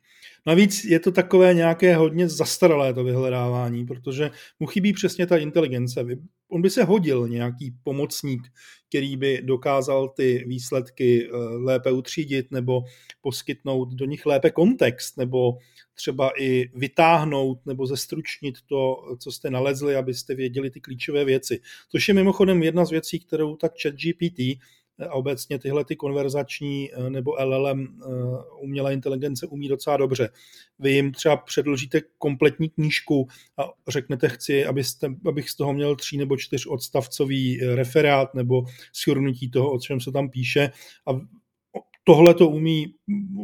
Navíc 0.46 0.84
je 0.84 1.00
to 1.00 1.12
takové 1.12 1.54
nějaké 1.54 1.96
hodně 1.96 2.28
zastaralé 2.28 2.94
to 2.94 3.04
vyhledávání, 3.04 3.86
protože 3.86 4.30
mu 4.60 4.66
chybí 4.66 4.92
přesně 4.92 5.26
ta 5.26 5.36
inteligence. 5.36 6.04
On 6.48 6.62
by 6.62 6.70
se 6.70 6.84
hodil 6.84 7.28
nějaký 7.28 7.74
pomocník, 7.82 8.42
který 8.88 9.16
by 9.16 9.42
dokázal 9.42 10.08
ty 10.08 10.44
výsledky 10.46 11.28
eh, 11.28 11.36
lépe 11.56 11.92
utřídit 11.92 12.50
nebo 12.50 12.82
poskytnout 13.20 13.88
do 13.94 14.04
nich 14.04 14.26
lépe 14.26 14.50
kontext 14.50 15.16
nebo 15.16 15.58
třeba 15.94 16.30
i 16.38 16.70
vytáhnout 16.74 17.66
nebo 17.66 17.86
zestručnit 17.86 18.54
to, 18.66 18.96
co 19.18 19.32
jste 19.32 19.50
nalezli, 19.50 19.96
abyste 19.96 20.34
věděli 20.34 20.70
ty 20.70 20.80
klíčové 20.80 21.24
věci. 21.24 21.60
Což 21.88 22.08
je 22.08 22.14
mimochodem 22.14 22.62
jedna 22.62 22.84
z 22.84 22.90
věcí, 22.90 23.20
kterou 23.20 23.56
tak 23.56 23.72
ChatGPT 23.82 24.40
a 25.06 25.12
obecně 25.12 25.58
tyhle 25.58 25.84
ty 25.84 25.96
konverzační 25.96 26.92
eh, 26.92 27.10
nebo 27.10 27.34
LLM 27.44 27.80
eh, 27.80 28.06
umělá 28.60 28.90
inteligence 28.90 29.46
umí 29.46 29.68
docela 29.68 29.96
dobře. 29.96 30.28
Vy 30.78 30.90
jim 30.90 31.12
třeba 31.12 31.36
předložíte 31.36 32.00
kompletní 32.18 32.68
knížku 32.68 33.28
a 33.58 33.62
řeknete, 33.88 34.28
chci, 34.28 34.66
abyste, 34.66 35.08
abych 35.26 35.50
z 35.50 35.56
toho 35.56 35.72
měl 35.72 35.96
tří 35.96 36.18
nebo 36.18 36.36
čtyř 36.36 36.66
odstavcový 36.66 37.62
eh, 37.62 37.74
referát 37.76 38.34
nebo 38.34 38.64
shrnutí 39.04 39.50
toho, 39.50 39.72
o 39.72 39.78
čem 39.78 40.00
se 40.00 40.12
tam 40.12 40.30
píše 40.30 40.70
a 41.08 41.20
tohle 42.04 42.34
to 42.34 42.48
umí 42.48 42.94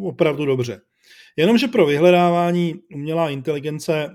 opravdu 0.02 0.44
dobře. 0.44 0.80
Jenomže 1.36 1.68
pro 1.68 1.86
vyhledávání 1.86 2.74
umělá 2.94 3.30
inteligence 3.30 4.08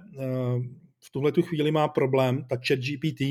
tuhle 1.13 1.31
tu 1.31 1.41
chvíli 1.41 1.71
má 1.71 1.87
problém, 1.87 2.45
ta 2.49 2.55
chat 2.67 2.79
GPT, 2.79 3.21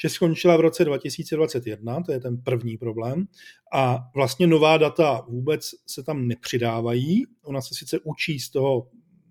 že 0.00 0.08
skončila 0.08 0.56
v 0.56 0.60
roce 0.60 0.84
2021, 0.84 2.02
to 2.02 2.12
je 2.12 2.20
ten 2.20 2.42
první 2.42 2.76
problém, 2.78 3.26
a 3.74 3.98
vlastně 4.14 4.46
nová 4.46 4.76
data 4.76 5.24
vůbec 5.28 5.70
se 5.86 6.02
tam 6.02 6.28
nepřidávají. 6.28 7.24
Ona 7.44 7.60
se 7.60 7.74
sice 7.74 7.98
učí 8.04 8.40
z 8.40 8.50
toho 8.50 8.88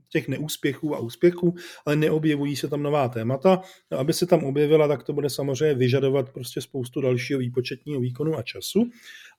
těch 0.10 0.28
neúspěchů 0.28 0.96
a 0.96 1.00
úspěchů, 1.00 1.56
ale 1.86 1.96
neobjevují 1.96 2.56
se 2.56 2.68
tam 2.68 2.84
nová 2.84 3.10
témata. 3.10 3.62
No, 3.92 4.00
aby 4.00 4.14
se 4.14 4.26
tam 4.26 4.44
objevila, 4.44 4.88
tak 4.88 5.04
to 5.04 5.14
bude 5.14 5.30
samozřejmě 5.30 5.76
vyžadovat 5.76 6.30
prostě 6.30 6.62
spoustu 6.62 7.02
dalšího 7.02 7.40
výpočetního 7.40 8.02
výkonu 8.02 8.38
a 8.38 8.42
času. 8.42 8.90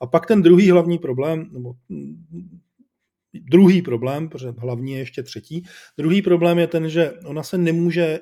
A 0.00 0.06
pak 0.06 0.26
ten 0.26 0.42
druhý 0.42 0.70
hlavní 0.70 0.98
problém, 0.98 1.50
nebo 1.52 1.74
Druhý 3.34 3.82
problém, 3.82 4.28
protože 4.28 4.54
hlavní 4.58 4.92
je 4.92 4.98
ještě 4.98 5.22
třetí, 5.22 5.62
druhý 5.98 6.22
problém 6.22 6.58
je 6.58 6.66
ten, 6.66 6.88
že 6.88 7.12
ona 7.24 7.42
se 7.42 7.58
nemůže 7.58 8.02
eh, 8.02 8.20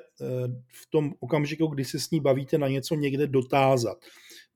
v 0.73 0.89
tom 0.89 1.13
okamžiku, 1.19 1.67
kdy 1.67 1.85
se 1.85 1.99
s 1.99 2.11
ní 2.11 2.19
bavíte, 2.19 2.57
na 2.57 2.67
něco 2.67 2.95
někde 2.95 3.27
dotázat. 3.27 3.97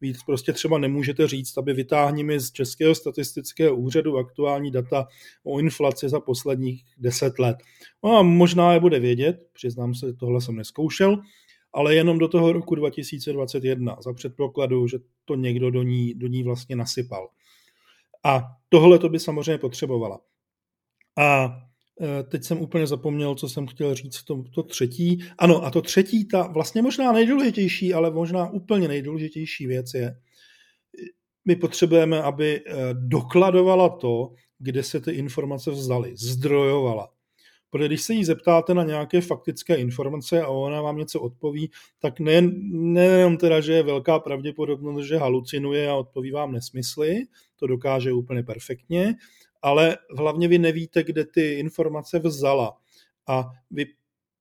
Víc 0.02 0.24
prostě 0.24 0.54
třeba 0.54 0.78
nemůžete 0.78 1.28
říct, 1.28 1.58
aby 1.58 1.74
vytáhni 1.74 2.24
mi 2.24 2.40
z 2.40 2.52
Českého 2.52 2.96
statistického 2.96 3.76
úřadu 3.76 4.18
aktuální 4.18 4.72
data 4.72 5.08
o 5.44 5.60
inflaci 5.60 6.10
za 6.10 6.20
posledních 6.20 6.84
deset 6.98 7.40
let. 7.40 7.58
No 8.04 8.18
a 8.18 8.22
možná 8.22 8.74
je 8.74 8.80
bude 8.80 9.00
vědět, 9.00 9.48
přiznám 9.54 9.94
se, 9.94 10.14
tohle 10.14 10.42
jsem 10.42 10.56
neskoušel, 10.56 11.18
ale 11.74 11.96
jenom 11.96 12.20
do 12.20 12.28
toho 12.28 12.54
roku 12.54 12.76
2021, 12.76 13.98
za 14.04 14.14
předpokladu, 14.14 14.88
že 14.88 14.98
to 15.26 15.36
někdo 15.36 15.72
do 15.72 15.84
ní, 15.84 16.14
do 16.14 16.28
ní 16.28 16.44
vlastně 16.44 16.76
nasypal. 16.76 17.30
A 18.24 18.44
tohle 18.70 19.00
to 19.00 19.10
by 19.10 19.20
samozřejmě 19.20 19.58
potřebovala. 19.58 20.20
A 21.18 21.58
e, 22.02 22.24
teď 22.24 22.44
jsem 22.44 22.62
úplně 22.62 22.88
zapomněl, 22.88 23.36
co 23.36 23.50
jsem 23.50 23.68
chtěl 23.68 23.96
říct, 23.96 24.24
to, 24.24 24.44
to 24.56 24.64
třetí. 24.64 25.24
Ano, 25.38 25.66
a 25.66 25.72
to 25.72 25.82
třetí, 25.82 26.28
ta 26.28 26.48
vlastně 26.48 26.82
možná 26.82 27.12
nejdůležitější, 27.12 27.94
ale 27.94 28.12
možná 28.12 28.50
úplně 28.50 28.88
nejdůležitější 28.88 29.68
věc 29.68 29.94
je, 29.94 30.16
my 31.46 31.56
potřebujeme, 31.56 32.22
aby 32.22 32.60
e, 32.60 32.64
dokladovala 32.94 33.90
to, 33.90 34.34
kde 34.60 34.84
se 34.84 35.00
ty 35.00 35.12
informace 35.12 35.72
vzdaly, 35.72 36.14
zdrojovala. 36.16 37.10
Protože 37.70 37.88
když 37.88 38.02
se 38.02 38.14
jí 38.14 38.26
zeptáte 38.26 38.74
na 38.74 38.84
nějaké 38.84 39.22
faktické 39.22 39.76
informace 39.76 40.42
a 40.42 40.48
ona 40.48 40.82
vám 40.82 40.98
něco 40.98 41.22
odpoví, 41.22 41.72
tak 42.00 42.20
nejen, 42.20 42.52
nejenom 42.94 43.38
teda, 43.38 43.62
že 43.62 43.74
je 43.74 43.84
velká 43.84 44.20
pravděpodobnost, 44.20 45.06
že 45.06 45.18
halucinuje 45.18 45.90
a 45.90 45.96
odpoví 45.96 46.32
vám 46.32 46.52
nesmysly, 46.52 47.24
to 47.56 47.68
dokáže 47.68 48.14
úplně 48.14 48.44
perfektně, 48.44 49.16
ale 49.62 49.98
hlavně 50.18 50.48
vy 50.48 50.58
nevíte, 50.58 51.04
kde 51.04 51.26
ty 51.26 51.54
informace 51.54 52.20
vzala. 52.20 52.78
A 53.28 53.52
vy 53.72 53.86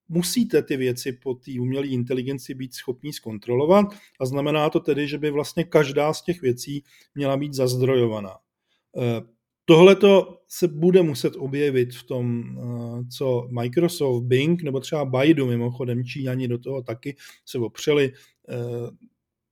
musíte 0.09 0.63
ty 0.63 0.77
věci 0.77 1.13
po 1.13 1.35
té 1.35 1.51
umělé 1.61 1.87
inteligenci 1.87 2.55
být 2.55 2.75
schopní 2.75 3.13
zkontrolovat 3.13 3.87
a 4.21 4.27
znamená 4.27 4.71
to 4.71 4.81
tedy, 4.81 5.09
že 5.09 5.19
by 5.19 5.31
vlastně 5.31 5.65
každá 5.65 6.15
z 6.15 6.23
těch 6.23 6.43
věcí 6.43 6.85
měla 7.15 7.37
být 7.37 7.55
zazdrojovaná. 7.55 8.37
Eh, 8.97 9.35
Tohle 9.67 9.97
se 10.49 10.69
bude 10.69 11.03
muset 11.03 11.37
objevit 11.37 11.95
v 11.95 12.03
tom, 12.03 12.45
eh, 12.45 13.05
co 13.17 13.49
Microsoft, 13.51 14.25
Bing 14.25 14.63
nebo 14.63 14.81
třeba 14.81 15.05
Baidu, 15.05 15.47
mimochodem 15.47 16.05
Číňani 16.05 16.49
do 16.49 16.59
toho 16.59 16.83
taky 16.83 17.17
se 17.45 17.59
opřeli, 17.59 18.13
eh, 18.49 18.55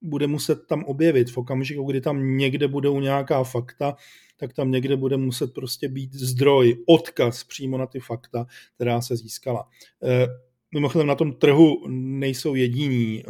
bude 0.03 0.27
muset 0.27 0.67
tam 0.67 0.85
objevit 0.85 1.31
v 1.31 1.39
okamžiku, 1.39 1.85
kdy 1.85 2.01
tam 2.01 2.37
někde 2.37 2.69
budou 2.69 3.01
nějaká 3.01 3.45
fakta, 3.45 3.97
tak 4.37 4.53
tam 4.53 4.71
někde 4.71 4.97
bude 4.97 5.17
muset 5.17 5.55
prostě 5.55 5.89
být 5.89 6.15
zdroj, 6.15 6.77
odkaz 6.87 7.45
přímo 7.45 7.79
na 7.79 7.87
ty 7.87 8.01
fakta, 8.01 8.47
která 8.75 9.01
se 9.01 9.17
získala. 9.17 9.69
Eh, 10.03 10.27
mimochodem 10.75 11.07
na 11.07 11.15
tom 11.15 11.33
trhu 11.33 11.89
nejsou 11.89 12.55
jediní. 12.55 13.23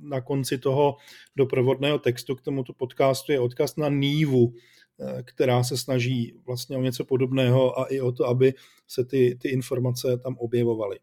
Na 0.00 0.20
konci 0.20 0.58
toho 0.58 0.96
doprovodného 1.36 1.98
textu 1.98 2.34
k 2.36 2.42
tomuto 2.42 2.72
podcastu 2.72 3.32
je 3.32 3.40
odkaz 3.40 3.76
na 3.76 3.88
Nívu, 3.88 4.52
eh, 5.00 5.22
která 5.22 5.64
se 5.64 5.76
snaží 5.76 6.34
vlastně 6.46 6.76
o 6.76 6.82
něco 6.82 7.04
podobného 7.04 7.80
a 7.80 7.84
i 7.84 8.00
o 8.00 8.12
to, 8.12 8.26
aby 8.26 8.54
se 8.86 9.04
ty, 9.04 9.38
ty 9.42 9.48
informace 9.48 10.18
tam 10.18 10.36
objevovaly. 10.38 10.98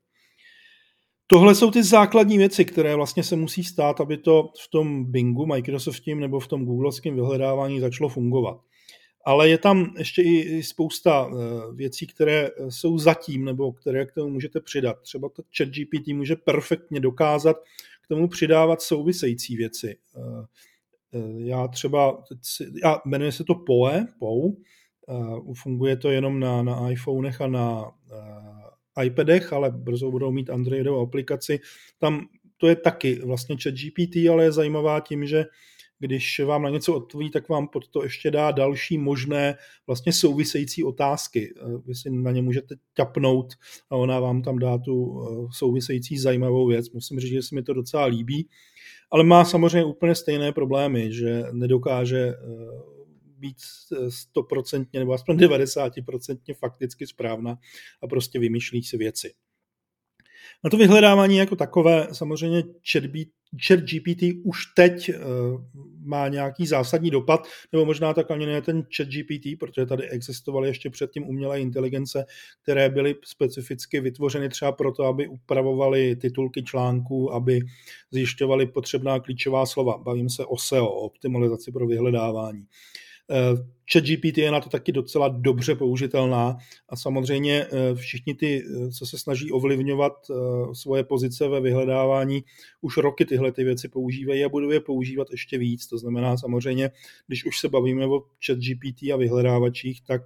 Tohle 1.27 1.55
jsou 1.55 1.71
ty 1.71 1.83
základní 1.83 2.37
věci, 2.37 2.65
které 2.65 2.95
vlastně 2.95 3.23
se 3.23 3.35
musí 3.35 3.63
stát, 3.63 4.01
aby 4.01 4.17
to 4.17 4.49
v 4.65 4.69
tom 4.69 5.05
Bingu, 5.05 5.45
Microsoftím 5.45 6.19
nebo 6.19 6.39
v 6.39 6.47
tom 6.47 6.65
Googlovském 6.65 7.15
vyhledávání 7.15 7.79
začalo 7.79 8.09
fungovat 8.09 8.57
ale 9.25 9.49
je 9.49 9.57
tam 9.57 9.93
ještě 9.97 10.21
i 10.21 10.63
spousta 10.63 11.29
eh, 11.29 11.73
věcí, 11.73 12.07
které 12.07 12.47
eh, 12.47 12.71
jsou 12.71 12.97
zatím, 12.97 13.45
nebo 13.45 13.71
které 13.71 14.05
k 14.05 14.11
tomu 14.11 14.29
můžete 14.29 14.59
přidat. 14.61 15.01
Třeba 15.01 15.29
to 15.29 15.43
chat 15.57 15.69
GPT 15.69 16.07
může 16.07 16.35
perfektně 16.35 16.99
dokázat 16.99 17.57
k 18.01 18.07
tomu 18.07 18.27
přidávat 18.27 18.81
související 18.81 19.55
věci. 19.55 19.97
Eh, 20.17 20.45
já 21.37 21.67
třeba, 21.67 22.23
já, 22.83 23.01
jmenuje 23.05 23.31
se 23.31 23.43
to 23.43 23.55
POE, 23.55 24.05
POU, 24.19 24.57
funguje 25.53 25.97
to 25.97 26.09
jenom 26.09 26.39
na, 26.39 26.63
na 26.63 26.91
iPhonech 26.91 27.41
a 27.41 27.47
na 27.47 27.91
iPadech, 29.03 29.53
ale 29.53 29.71
brzo 29.71 30.11
budou 30.11 30.31
mít 30.31 30.49
Androidovou 30.49 30.99
aplikaci. 30.99 31.59
Tam 31.97 32.27
to 32.57 32.67
je 32.67 32.75
taky 32.75 33.15
vlastně 33.25 33.55
chat 33.63 33.73
GPT, 33.73 34.15
ale 34.31 34.43
je 34.43 34.51
zajímavá 34.51 34.99
tím, 34.99 35.25
že 35.25 35.45
když 35.99 36.39
vám 36.39 36.63
na 36.63 36.69
něco 36.69 36.95
odpoví, 36.95 37.31
tak 37.31 37.49
vám 37.49 37.67
pod 37.67 37.87
to 37.87 38.03
ještě 38.03 38.31
dá 38.31 38.51
další 38.51 38.97
možné 38.97 39.55
vlastně 39.87 40.13
související 40.13 40.83
otázky. 40.83 41.53
Vy 41.85 41.95
si 41.95 42.09
na 42.09 42.31
ně 42.31 42.41
můžete 42.41 42.75
ťapnout 42.93 43.53
a 43.89 43.95
ona 43.95 44.19
vám 44.19 44.41
tam 44.41 44.59
dá 44.59 44.77
tu 44.77 45.25
související 45.51 46.17
zajímavou 46.17 46.67
věc. 46.67 46.91
Musím 46.91 47.19
říct, 47.19 47.31
že 47.31 47.41
se 47.41 47.55
mi 47.55 47.63
to 47.63 47.73
docela 47.73 48.05
líbí, 48.05 48.47
ale 49.11 49.23
má 49.23 49.45
samozřejmě 49.45 49.83
úplně 49.83 50.15
stejné 50.15 50.51
problémy, 50.51 51.13
že 51.13 51.43
nedokáže 51.51 52.33
být 53.47 53.57
stoprocentně 54.09 54.99
nebo 54.99 55.13
aspoň 55.13 55.37
90% 55.37 56.53
fakticky 56.53 57.07
správná 57.07 57.57
a 58.03 58.07
prostě 58.07 58.39
vymýšlí 58.39 58.83
si 58.83 58.97
věci. 58.97 59.33
Na 60.63 60.69
to 60.69 60.77
vyhledávání 60.77 61.37
jako 61.37 61.55
takové 61.55 62.07
samozřejmě 62.11 62.63
chat 63.67 63.79
GPT 63.79 64.23
už 64.43 64.65
teď 64.75 65.09
uh, 65.09 65.61
má 66.05 66.27
nějaký 66.27 66.67
zásadní 66.67 67.11
dopad, 67.11 67.47
nebo 67.71 67.85
možná 67.85 68.13
tak 68.13 68.31
ani 68.31 68.45
ne 68.45 68.61
ten 68.61 68.83
chat 68.97 69.07
GPT, 69.07 69.59
protože 69.59 69.85
tady 69.85 70.09
existovaly 70.09 70.67
ještě 70.67 70.89
předtím 70.89 71.27
umělé 71.27 71.61
inteligence, 71.61 72.25
které 72.63 72.89
byly 72.89 73.15
specificky 73.25 73.99
vytvořeny 73.99 74.49
třeba 74.49 74.71
proto, 74.71 75.03
aby 75.03 75.27
upravovaly 75.27 76.15
titulky 76.15 76.63
článků, 76.63 77.33
aby 77.33 77.59
zjišťovaly 78.11 78.65
potřebná 78.65 79.19
klíčová 79.19 79.65
slova. 79.65 79.97
Bavím 79.97 80.29
se 80.29 80.45
o 80.45 80.57
SEO, 80.57 80.87
o 80.87 80.99
optimalizaci 80.99 81.71
pro 81.71 81.87
vyhledávání. 81.87 82.65
Eh, 83.31 83.75
ChatGPT 83.91 84.37
je 84.37 84.51
na 84.51 84.61
to 84.61 84.69
taky 84.69 84.91
docela 84.91 85.27
dobře 85.27 85.75
použitelná 85.75 86.57
a 86.89 86.95
samozřejmě 86.95 87.65
eh, 87.71 87.95
všichni 87.95 88.33
ty, 88.35 88.63
eh, 88.63 88.91
co 88.91 89.05
se 89.05 89.17
snaží 89.17 89.51
ovlivňovat 89.51 90.13
svoje 90.73 91.03
pozice 91.03 91.47
ve 91.47 91.61
vyhledávání, 91.61 92.43
už 92.81 92.97
roky 92.97 93.25
tyhle 93.25 93.51
ty 93.51 93.63
věci 93.63 93.87
používají 93.87 94.45
a 94.45 94.49
budou 94.49 94.69
je 94.69 94.79
používat 94.79 95.27
ještě 95.31 95.57
víc. 95.57 95.87
To 95.87 95.97
znamená 95.97 96.37
samozřejmě, 96.37 96.91
když 97.27 97.45
už 97.45 97.59
se 97.59 97.69
bavíme 97.69 98.05
o 98.05 98.23
ChatGPT 98.45 99.03
a 99.13 99.17
vyhledávačích, 99.17 100.01
tak 100.01 100.21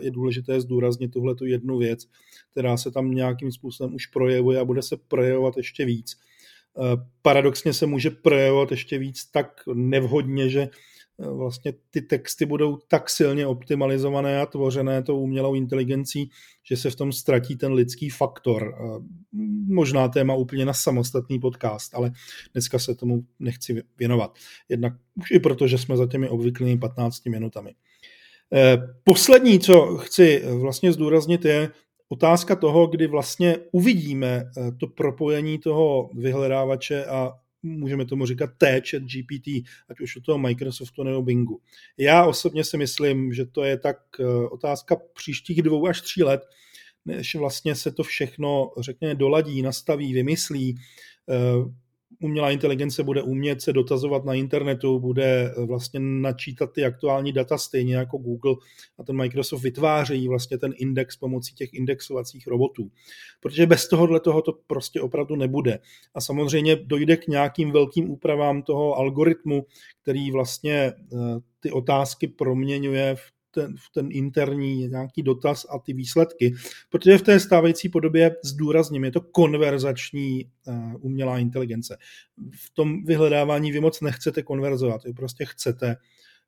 je 0.00 0.10
důležité 0.10 0.60
zdůraznit 0.60 1.08
tuhle 1.08 1.34
tu 1.34 1.46
jednu 1.46 1.78
věc, 1.78 2.08
která 2.50 2.76
se 2.76 2.90
tam 2.90 3.10
nějakým 3.10 3.52
způsobem 3.52 3.94
už 3.94 4.06
projevuje 4.06 4.60
a 4.60 4.64
bude 4.64 4.82
se 4.82 4.96
projevovat 5.08 5.56
ještě 5.56 5.84
víc. 5.84 6.16
Paradoxně 7.22 7.72
se 7.72 7.86
může 7.86 8.10
projevovat 8.10 8.70
ještě 8.70 8.98
víc 8.98 9.24
tak 9.24 9.62
nevhodně, 9.74 10.48
že 10.48 10.68
vlastně 11.18 11.72
ty 11.90 12.02
texty 12.02 12.46
budou 12.46 12.78
tak 12.88 13.10
silně 13.10 13.46
optimalizované 13.46 14.40
a 14.40 14.46
tvořené 14.46 15.02
tou 15.02 15.20
umělou 15.20 15.54
inteligencí, 15.54 16.30
že 16.62 16.76
se 16.76 16.90
v 16.90 16.96
tom 16.96 17.12
ztratí 17.12 17.56
ten 17.56 17.72
lidský 17.72 18.10
faktor. 18.10 18.74
Možná 19.66 20.08
téma 20.08 20.34
úplně 20.34 20.64
na 20.64 20.72
samostatný 20.72 21.38
podcast, 21.38 21.94
ale 21.94 22.12
dneska 22.52 22.78
se 22.78 22.94
tomu 22.94 23.24
nechci 23.38 23.82
věnovat. 23.98 24.38
Jednak 24.68 24.92
už 25.14 25.30
i 25.30 25.38
proto, 25.38 25.66
že 25.66 25.78
jsme 25.78 25.96
za 25.96 26.06
těmi 26.06 26.28
obvyklými 26.28 26.78
15 26.78 27.26
minutami. 27.26 27.74
Eh, 28.54 28.78
poslední, 29.04 29.60
co 29.60 29.96
chci 29.96 30.42
vlastně 30.60 30.92
zdůraznit, 30.92 31.44
je 31.44 31.70
otázka 32.08 32.56
toho, 32.56 32.86
kdy 32.86 33.06
vlastně 33.06 33.56
uvidíme 33.72 34.44
eh, 34.44 34.72
to 34.72 34.86
propojení 34.86 35.58
toho 35.58 36.10
vyhledávače 36.14 37.04
a 37.04 37.32
můžeme 37.62 38.04
tomu 38.04 38.26
říkat 38.26 38.50
T-chat 38.58 39.02
GPT, 39.02 39.48
ať 39.88 40.00
už 40.00 40.16
u 40.16 40.20
toho 40.20 40.38
Microsoftu 40.38 41.02
nebo 41.02 41.22
Bingu. 41.22 41.60
Já 41.98 42.26
osobně 42.26 42.64
si 42.64 42.76
myslím, 42.76 43.32
že 43.32 43.46
to 43.46 43.64
je 43.64 43.78
tak 43.78 43.96
eh, 44.20 44.24
otázka 44.50 44.96
příštích 45.14 45.62
dvou 45.62 45.86
až 45.86 46.00
tří 46.00 46.22
let, 46.22 46.42
než 47.04 47.34
vlastně 47.34 47.74
se 47.74 47.92
to 47.92 48.02
všechno, 48.02 48.70
řekněme, 48.80 49.14
doladí, 49.14 49.62
nastaví, 49.62 50.12
vymyslí, 50.12 50.74
eh, 51.30 51.34
umělá 52.20 52.50
inteligence 52.50 53.02
bude 53.02 53.22
umět 53.22 53.62
se 53.62 53.72
dotazovat 53.72 54.24
na 54.24 54.34
internetu, 54.34 55.00
bude 55.00 55.54
eh, 55.56 55.66
vlastně 55.66 56.00
načítat 56.00 56.72
ty 56.72 56.84
aktuální 56.84 57.32
data 57.32 57.58
stejně 57.58 57.96
jako 57.96 58.18
Google 58.18 58.54
a 58.98 59.04
ten 59.04 59.16
Microsoft 59.16 59.62
vytváří 59.62 60.28
vlastně 60.28 60.58
ten 60.58 60.72
index 60.76 61.16
pomocí 61.16 61.54
těch 61.54 61.74
indexovacích 61.74 62.46
robotů. 62.46 62.90
Protože 63.40 63.66
bez 63.66 63.88
tohohle 63.88 64.20
toho 64.20 64.42
to 64.42 64.52
prostě 64.66 65.00
opravdu 65.00 65.36
nebude. 65.36 65.78
A 66.14 66.20
samozřejmě 66.20 66.76
dojde 66.76 67.16
k 67.16 67.26
nějakým 67.26 67.70
velkým 67.70 68.10
úpravám 68.10 68.62
toho 68.62 68.94
algoritmu, 68.94 69.66
který 70.02 70.30
vlastně 70.30 70.74
eh, 70.74 70.92
ty 71.60 71.70
otázky 71.70 72.28
proměňuje 72.28 73.14
v 73.14 73.41
ten, 73.54 73.74
ten 73.94 74.08
interní 74.10 74.88
nějaký 74.88 75.22
dotaz 75.22 75.66
a 75.70 75.78
ty 75.78 75.92
výsledky, 75.92 76.54
protože 76.90 77.18
v 77.18 77.22
té 77.22 77.40
stávající 77.40 77.88
podobě 77.88 78.36
zdůrazním, 78.44 79.04
je 79.04 79.10
to 79.10 79.20
konverzační 79.20 80.44
uh, 80.66 80.74
umělá 81.00 81.38
inteligence. 81.38 81.96
V 82.52 82.74
tom 82.74 83.04
vyhledávání 83.04 83.72
vy 83.72 83.80
moc 83.80 84.00
nechcete 84.00 84.42
konverzovat, 84.42 85.04
vy 85.04 85.12
prostě 85.12 85.44
chcete 85.44 85.96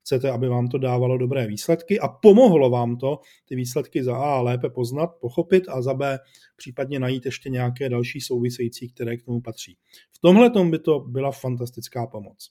chcete, 0.04 0.30
aby 0.30 0.48
vám 0.48 0.68
to 0.68 0.78
dávalo 0.78 1.18
dobré 1.18 1.46
výsledky 1.46 2.00
a 2.00 2.08
pomohlo 2.08 2.70
vám 2.70 2.96
to 2.96 3.20
ty 3.44 3.56
výsledky 3.56 4.04
za 4.04 4.16
A 4.16 4.40
lépe 4.40 4.70
poznat, 4.70 5.06
pochopit 5.20 5.64
a 5.68 5.82
za 5.82 5.94
B 5.94 6.18
případně 6.56 6.98
najít 6.98 7.24
ještě 7.24 7.50
nějaké 7.50 7.88
další 7.88 8.20
související, 8.20 8.88
které 8.88 9.16
k 9.16 9.24
tomu 9.24 9.40
patří. 9.40 9.76
V 10.12 10.18
tomhle 10.18 10.50
by 10.70 10.78
to 10.78 11.00
byla 11.00 11.32
fantastická 11.32 12.06
pomoc. 12.06 12.50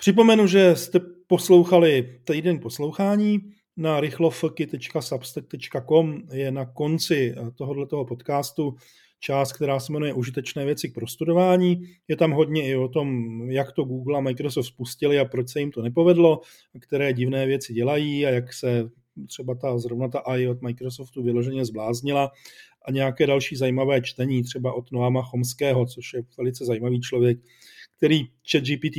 Připomenu, 0.00 0.46
že 0.46 0.76
jste 0.76 1.00
poslouchali 1.26 2.20
týden 2.24 2.58
poslouchání 2.58 3.40
na 3.76 4.00
rychlofky.substack.com 4.00 6.22
je 6.32 6.50
na 6.50 6.66
konci 6.66 7.34
tohoto 7.54 8.04
podcastu 8.04 8.76
část, 9.20 9.52
která 9.52 9.80
se 9.80 9.92
jmenuje 9.92 10.12
Užitečné 10.12 10.64
věci 10.64 10.88
k 10.88 10.94
prostudování. 10.94 11.82
Je 12.08 12.16
tam 12.16 12.32
hodně 12.32 12.68
i 12.68 12.76
o 12.76 12.88
tom, 12.88 13.40
jak 13.50 13.72
to 13.72 13.84
Google 13.84 14.18
a 14.18 14.20
Microsoft 14.20 14.66
spustili 14.66 15.18
a 15.18 15.24
proč 15.24 15.48
se 15.48 15.60
jim 15.60 15.70
to 15.70 15.82
nepovedlo, 15.82 16.40
které 16.80 17.12
divné 17.12 17.46
věci 17.46 17.72
dělají 17.72 18.26
a 18.26 18.30
jak 18.30 18.52
se 18.52 18.90
třeba 19.26 19.54
ta, 19.54 19.78
zrovna 19.78 20.08
ta 20.08 20.18
AI 20.18 20.48
od 20.48 20.62
Microsoftu 20.62 21.22
vyloženě 21.22 21.64
zbláznila 21.64 22.30
a 22.84 22.90
nějaké 22.90 23.26
další 23.26 23.56
zajímavé 23.56 24.00
čtení, 24.00 24.42
třeba 24.42 24.72
od 24.72 24.92
Noama 24.92 25.22
Chomského, 25.22 25.86
což 25.86 26.14
je 26.14 26.22
velice 26.38 26.64
zajímavý 26.64 27.00
člověk, 27.00 27.38
který 27.96 28.22
ChatGPT 28.50 28.96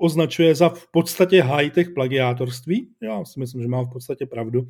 označuje 0.00 0.54
za 0.54 0.68
v 0.68 0.86
podstatě 0.90 1.42
high-tech 1.42 1.90
plagiátorství. 1.90 2.88
Já 3.02 3.24
si 3.24 3.40
myslím, 3.40 3.62
že 3.62 3.68
má 3.68 3.82
v 3.82 3.92
podstatě 3.92 4.26
pravdu. 4.26 4.66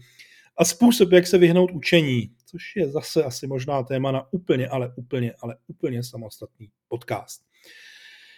A 0.57 0.65
způsob, 0.65 1.13
jak 1.13 1.27
se 1.27 1.39
vyhnout 1.39 1.71
učení, 1.71 2.31
což 2.47 2.63
je 2.77 2.89
zase 2.89 3.25
asi 3.25 3.47
možná 3.47 3.83
téma 3.83 4.13
na 4.13 4.33
úplně, 4.33 4.69
ale 4.69 4.93
úplně, 4.97 5.33
ale 5.43 5.57
úplně 5.67 6.05
samostatný 6.05 6.69
podcast. 6.89 7.43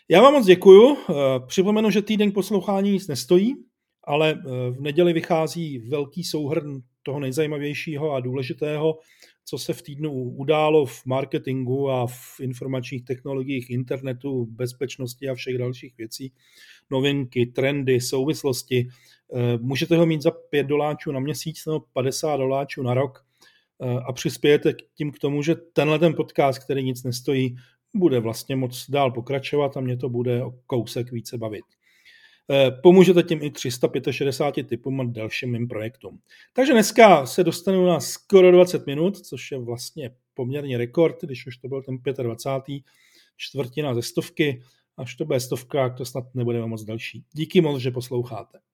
Já 0.08 0.22
vám 0.22 0.32
moc 0.32 0.46
děkuju. 0.46 0.96
Eh, 0.96 1.14
připomenu, 1.46 1.90
že 1.90 2.02
týden 2.02 2.32
poslouchání 2.32 2.92
nic 2.92 3.08
nestojí, 3.08 3.54
ale 4.04 4.30
eh, 4.30 4.70
v 4.70 4.80
neděli 4.80 5.12
vychází 5.12 5.78
velký 5.78 6.24
souhrn 6.24 6.80
toho 7.02 7.20
nejzajímavějšího 7.20 8.12
a 8.12 8.20
důležitého, 8.20 8.98
co 9.44 9.58
se 9.58 9.72
v 9.72 9.82
týdnu 9.82 10.12
událo 10.12 10.86
v 10.86 11.06
marketingu 11.06 11.90
a 11.90 12.06
v 12.06 12.40
informačních 12.40 13.04
technologiích, 13.04 13.70
internetu, 13.70 14.46
bezpečnosti 14.46 15.28
a 15.28 15.34
všech 15.34 15.58
dalších 15.58 15.96
věcí. 15.96 16.32
Novinky, 16.90 17.46
trendy, 17.46 18.00
souvislosti. 18.00 18.88
Eh, 19.34 19.58
můžete 19.58 19.96
ho 19.96 20.06
mít 20.06 20.22
za 20.22 20.30
5 20.30 20.66
doláčů 20.66 21.12
na 21.12 21.20
měsíc 21.20 21.66
nebo 21.66 21.80
50 21.92 22.36
doláčů 22.36 22.82
na 22.82 22.94
rok 22.94 23.24
eh, 23.82 24.00
a 24.06 24.12
přispějete 24.12 24.74
tím 24.94 25.12
k 25.12 25.18
tomu, 25.18 25.42
že 25.42 25.54
tenhle 25.54 25.98
ten 25.98 26.14
podcast, 26.14 26.64
který 26.64 26.84
nic 26.84 27.02
nestojí, 27.04 27.56
bude 27.94 28.20
vlastně 28.20 28.56
moc 28.56 28.90
dál 28.90 29.10
pokračovat 29.10 29.76
a 29.76 29.80
mě 29.80 29.96
to 29.96 30.08
bude 30.08 30.44
o 30.44 30.50
kousek 30.66 31.12
více 31.12 31.38
bavit. 31.38 31.64
Eh, 32.50 32.70
pomůžete 32.82 33.22
tím 33.22 33.42
i 33.42 33.50
365 33.50 34.68
typům 34.68 35.00
a 35.00 35.04
dalším 35.04 35.52
mým 35.52 35.68
projektům. 35.68 36.18
Takže 36.52 36.72
dneska 36.72 37.26
se 37.26 37.44
dostanu 37.44 37.86
na 37.86 38.00
skoro 38.00 38.52
20 38.52 38.86
minut, 38.86 39.18
což 39.18 39.50
je 39.50 39.58
vlastně 39.58 40.10
poměrně 40.34 40.78
rekord, 40.78 41.16
když 41.22 41.46
už 41.46 41.56
to 41.56 41.68
byl 41.68 41.82
ten 41.82 41.98
25. 42.22 42.82
čtvrtina 43.36 43.94
ze 43.94 44.02
stovky. 44.02 44.62
Až 44.96 45.14
to 45.14 45.24
bude 45.24 45.40
stovka, 45.40 45.90
to 45.90 46.04
snad 46.04 46.24
nebudeme 46.34 46.66
moc 46.66 46.84
další. 46.84 47.24
Díky 47.32 47.60
moc, 47.60 47.80
že 47.80 47.90
posloucháte. 47.90 48.58